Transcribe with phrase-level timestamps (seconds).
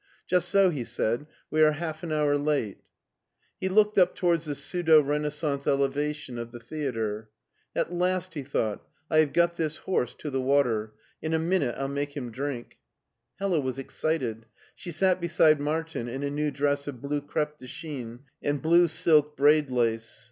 [0.25, 2.79] "Just so," he said; "we are half an hour late."
[3.59, 7.29] He looked up towards the pseudo renaissance eleva" tion of the theater."
[7.75, 10.93] At last," he thought," I have got this horse to the water.
[11.21, 12.79] In a minute I'll make him drink."
[13.39, 14.47] HcUa was excited.
[14.73, 18.87] She sat beside Martin in a new dress of blue crepe de Chine and blue
[18.87, 20.19] silk braid lace.